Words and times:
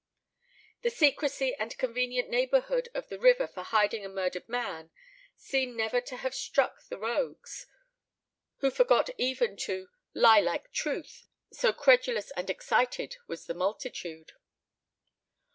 The 0.81 0.89
secrecy 0.89 1.53
and 1.53 1.77
convenient 1.77 2.27
neighbourhood 2.27 2.89
of 2.95 3.09
the 3.09 3.19
river 3.19 3.47
for 3.47 3.61
hiding 3.61 4.03
a 4.03 4.09
murdered 4.09 4.49
man 4.49 4.89
seem 5.35 5.77
never 5.77 6.01
to 6.01 6.17
have 6.17 6.33
struck 6.33 6.83
the 6.87 6.97
rogues, 6.97 7.67
who 8.61 8.71
forgot 8.71 9.11
even 9.19 9.55
to 9.57 9.89
"lie 10.15 10.39
like 10.39 10.71
truth," 10.71 11.27
so 11.51 11.71
credulous 11.71 12.31
and 12.31 12.49
excited 12.49 13.17
was 13.27 13.45
the 13.45 13.53
multitude. 13.53 14.31